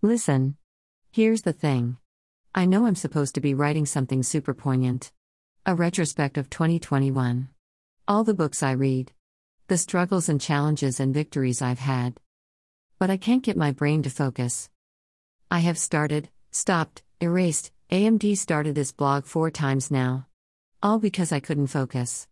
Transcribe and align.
Listen. 0.00 0.56
Here's 1.10 1.42
the 1.42 1.52
thing. 1.52 1.96
I 2.54 2.66
know 2.66 2.86
I'm 2.86 2.94
supposed 2.94 3.34
to 3.34 3.40
be 3.40 3.52
writing 3.52 3.84
something 3.84 4.22
super 4.22 4.54
poignant. 4.54 5.10
A 5.66 5.74
retrospect 5.74 6.38
of 6.38 6.48
2021. 6.48 7.48
All 8.06 8.22
the 8.22 8.32
books 8.32 8.62
I 8.62 8.70
read. 8.70 9.10
The 9.66 9.76
struggles 9.76 10.28
and 10.28 10.40
challenges 10.40 11.00
and 11.00 11.12
victories 11.12 11.60
I've 11.60 11.80
had. 11.80 12.20
But 13.00 13.10
I 13.10 13.16
can't 13.16 13.42
get 13.42 13.56
my 13.56 13.72
brain 13.72 14.04
to 14.04 14.10
focus. 14.10 14.70
I 15.50 15.58
have 15.60 15.76
started, 15.76 16.28
stopped, 16.52 17.02
erased, 17.20 17.72
AMD 17.90 18.38
started 18.38 18.76
this 18.76 18.92
blog 18.92 19.24
four 19.24 19.50
times 19.50 19.90
now. 19.90 20.28
All 20.80 21.00
because 21.00 21.32
I 21.32 21.40
couldn't 21.40 21.74
focus. 21.74 22.28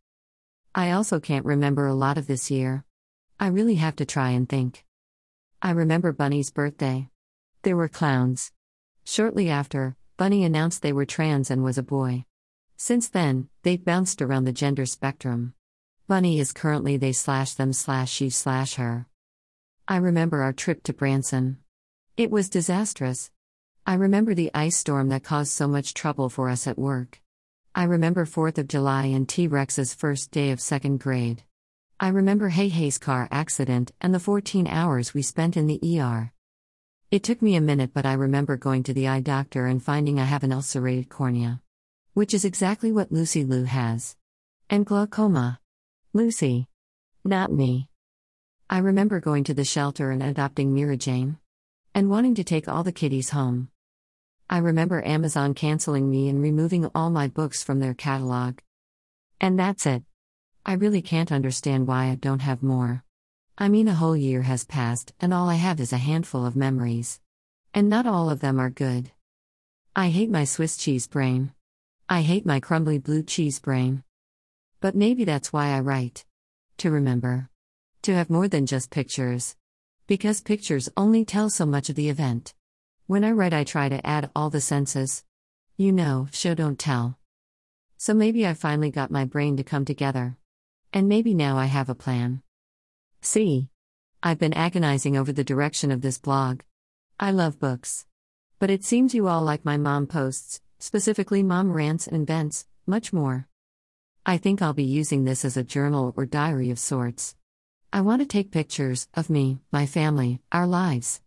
I 0.73 0.93
also 0.93 1.19
can't 1.19 1.45
remember 1.45 1.89
a 1.89 1.95
lot 1.95 2.17
of 2.17 2.29
this 2.29 2.49
year. 2.49 2.85
I 3.41 3.49
really 3.49 3.75
have 3.75 3.97
to 3.97 4.07
try 4.07 4.31
and 4.31 4.49
think. 4.49 4.85
I 5.61 5.73
remember 5.73 6.13
Bunny's 6.13 6.53
birthday. 6.53 7.09
There 7.67 7.77
were 7.77 7.89
clowns. 7.89 8.53
Shortly 9.03 9.51
after, 9.51 9.97
Bunny 10.17 10.45
announced 10.45 10.83
they 10.83 10.93
were 10.93 11.05
trans 11.05 11.51
and 11.51 11.65
was 11.65 11.77
a 11.77 11.83
boy. 11.83 12.25
Since 12.77 13.09
then, 13.09 13.49
they've 13.65 13.85
bounced 13.85 14.23
around 14.23 14.45
the 14.45 14.53
gender 14.53 14.87
spectrum. 14.87 15.53
Bunny 16.07 16.39
is 16.39 16.53
currently 16.53 16.97
they 16.97 17.11
slash 17.11 17.55
them 17.55 17.73
slash 17.73 18.09
she 18.09 18.31
slash 18.31 18.77
her. 18.77 19.09
I 19.89 19.97
remember 19.97 20.43
our 20.43 20.53
trip 20.53 20.85
to 20.85 20.93
Branson. 20.93 21.59
It 22.17 22.31
was 22.31 22.49
disastrous. 22.49 23.33
I 23.85 23.95
remember 23.95 24.33
the 24.33 24.53
ice 24.55 24.77
storm 24.77 25.09
that 25.09 25.25
caused 25.25 25.51
so 25.51 25.67
much 25.67 25.93
trouble 25.93 26.29
for 26.29 26.49
us 26.49 26.69
at 26.69 26.79
work. 26.79 27.21
I 27.75 27.83
remember 27.83 28.27
4th 28.27 28.59
of 28.59 28.69
July 28.69 29.07
and 29.07 29.29
T 29.29 29.49
Rex's 29.49 29.93
first 29.93 30.31
day 30.31 30.53
of 30.53 30.61
second 30.61 31.01
grade. 31.01 31.43
I 31.99 32.11
remember 32.11 32.51
Hey 32.51 32.69
Hey's 32.69 32.99
car 32.99 33.27
accident 33.33 33.91
and 34.01 34.15
the 34.15 34.21
14 34.21 34.69
hours 34.69 35.15
we 35.15 35.23
spent 35.23 35.57
in 35.57 35.67
the 35.67 35.81
ER. 36.01 36.33
It 37.17 37.23
took 37.23 37.41
me 37.41 37.57
a 37.57 37.63
minute, 37.63 37.93
but 37.95 38.05
I 38.05 38.13
remember 38.13 38.59
going 38.59 38.83
to 38.83 38.93
the 38.93 39.09
eye 39.09 39.21
doctor 39.21 39.65
and 39.65 39.83
finding 39.83 40.21
I 40.21 40.25
have 40.25 40.45
an 40.45 40.53
ulcerated 40.53 41.09
cornea. 41.09 41.63
Which 42.13 42.35
is 42.35 42.45
exactly 42.45 42.93
what 42.93 43.11
Lucy 43.11 43.43
Liu 43.43 43.65
has. 43.65 44.17
And 44.69 44.85
glaucoma. 44.85 45.59
Lucy. 46.13 46.69
Not 47.25 47.51
me. 47.51 47.89
I 48.69 48.81
remember 48.81 49.19
going 49.19 49.45
to 49.45 49.55
the 49.55 49.65
shelter 49.65 50.11
and 50.11 50.23
adopting 50.23 50.75
Mira 50.75 50.99
Jane. 50.99 51.39
And 51.95 52.11
wanting 52.11 52.35
to 52.35 52.45
take 52.45 52.69
all 52.69 52.85
the 52.85 52.93
kitties 52.93 53.31
home. 53.31 53.71
I 54.51 54.59
remember 54.59 55.03
Amazon 55.03 55.55
canceling 55.55 56.11
me 56.11 56.29
and 56.29 56.43
removing 56.43 56.91
all 56.95 57.09
my 57.09 57.29
books 57.29 57.65
from 57.65 57.81
their 57.81 57.95
catalog. 57.95 58.59
And 59.41 59.59
that's 59.59 59.87
it. 59.87 60.03
I 60.67 60.75
really 60.75 61.01
can't 61.01 61.33
understand 61.33 61.87
why 61.87 62.11
I 62.11 62.17
don't 62.17 62.41
have 62.41 62.63
more. 62.63 63.06
I 63.59 63.71
mean, 63.71 63.89
a 63.89 63.95
whole 63.95 64.17
year 64.17 64.43
has 64.43 64.65
passed, 64.65 65.15
and 65.19 65.33
all 65.33 65.49
I 65.49 65.55
have 65.55 65.81
is 65.81 65.91
a 65.91 65.97
handful 65.97 66.45
of 66.45 66.57
memories. 66.57 67.21
And 67.73 67.89
not 67.89 68.07
all 68.07 68.29
of 68.29 68.41
them 68.41 68.61
are 68.61 68.69
good. 68.69 69.13
I 69.95 70.11
hate 70.11 70.29
my 70.29 70.45
Swiss 70.45 70.77
cheese 70.77 71.07
brain. 71.07 71.53
I 72.07 72.21
hate 72.21 72.45
my 72.45 72.61
crumbly 72.61 72.99
blue 72.99 73.23
cheese 73.23 73.59
brain. 73.59 74.05
But 74.81 74.95
maybe 74.95 75.25
that's 75.25 75.55
why 75.55 75.69
I 75.69 75.81
write. 75.81 76.27
To 76.79 76.91
remember. 76.91 77.49
To 78.03 78.15
have 78.15 78.29
more 78.29 78.47
than 78.47 78.67
just 78.67 78.91
pictures. 78.91 79.57
Because 80.07 80.43
pictures 80.43 80.91
only 80.95 81.25
tell 81.25 81.49
so 81.49 81.65
much 81.65 81.89
of 81.89 81.97
the 81.97 82.11
event. 82.11 82.53
When 83.07 83.25
I 83.25 83.31
write, 83.31 83.55
I 83.55 83.65
try 83.65 83.89
to 83.89 84.07
add 84.07 84.31
all 84.37 84.51
the 84.51 84.61
senses. 84.61 85.25
You 85.79 85.93
know, 85.93 86.29
show 86.31 86.55
don't 86.55 86.79
tell. 86.79 87.19
So 87.97 88.13
maybe 88.13 88.47
I 88.47 88.53
finally 88.53 88.91
got 88.91 89.11
my 89.11 89.25
brain 89.25 89.57
to 89.57 89.65
come 89.65 89.87
together. 89.87 90.37
And 90.93 91.09
maybe 91.09 91.33
now 91.33 91.57
I 91.57 91.67
have 91.67 91.89
a 91.89 91.95
plan. 91.95 92.43
See. 93.27 93.71
I've 94.23 94.39
been 94.39 94.53
agonizing 94.53 95.17
over 95.17 95.33
the 95.33 95.43
direction 95.43 95.91
of 95.91 96.01
this 96.01 96.17
blog. 96.17 96.61
I 97.19 97.33
love 97.33 97.59
books. 97.59 98.07
But 98.61 98.71
it 98.71 98.85
seems 98.85 99.17
you 99.17 99.27
all 99.27 99.43
like 99.43 99.65
my 99.65 99.77
mom 99.77 100.07
posts, 100.07 100.61
specifically 100.79 101.43
mom 101.43 101.73
rants 101.73 102.07
and 102.07 102.25
vents, 102.25 102.67
much 102.87 103.13
more. 103.13 103.49
I 104.25 104.39
think 104.39 104.63
I'll 104.63 104.73
be 104.73 104.85
using 104.85 105.25
this 105.25 105.45
as 105.45 105.57
a 105.57 105.65
journal 105.65 106.15
or 106.17 106.25
diary 106.25 106.71
of 106.71 106.79
sorts. 106.79 107.35
I 107.93 108.01
want 108.03 108.23
to 108.23 108.29
take 108.29 108.53
pictures 108.53 109.09
of 109.15 109.29
me, 109.29 109.59
my 109.73 109.87
family, 109.87 110.41
our 110.53 110.69
lives. 110.69 111.21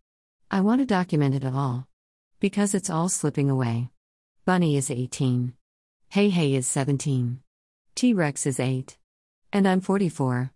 I 0.49 0.61
want 0.61 0.79
to 0.79 0.85
document 0.85 1.35
it 1.35 1.43
all. 1.45 1.85
Because 2.39 2.73
it's 2.73 2.89
all 2.89 3.09
slipping 3.09 3.49
away. 3.49 3.89
Bunny 4.45 4.77
is 4.77 4.89
18. 4.89 5.51
Hey 6.07 6.29
Hey 6.29 6.55
is 6.55 6.65
17. 6.65 7.41
T 7.93 8.13
Rex 8.13 8.45
is 8.45 8.57
8. 8.57 8.97
And 9.51 9.67
I'm 9.67 9.81
44. 9.81 10.53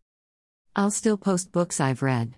I'll 0.75 0.89
still 0.89 1.17
post 1.17 1.51
books 1.51 1.79
I've 1.79 2.01
read. 2.01 2.33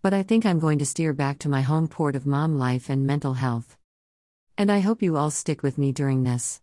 But 0.00 0.14
I 0.14 0.22
think 0.22 0.46
I'm 0.46 0.58
going 0.58 0.78
to 0.78 0.86
steer 0.86 1.12
back 1.12 1.38
to 1.40 1.50
my 1.50 1.60
home 1.60 1.86
port 1.86 2.16
of 2.16 2.24
mom 2.24 2.56
life 2.56 2.88
and 2.88 3.06
mental 3.06 3.34
health. 3.34 3.76
And 4.56 4.72
I 4.72 4.80
hope 4.80 5.02
you 5.02 5.18
all 5.18 5.30
stick 5.30 5.62
with 5.62 5.76
me 5.76 5.92
during 5.92 6.22
this. 6.22 6.62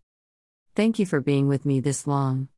Thank 0.76 0.98
you 0.98 1.06
for 1.06 1.22
being 1.22 1.48
with 1.48 1.64
me 1.64 1.80
this 1.80 2.08
long. 2.08 2.48